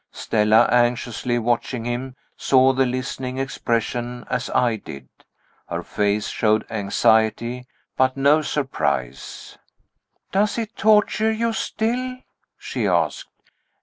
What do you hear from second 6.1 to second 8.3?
showed anxiety, but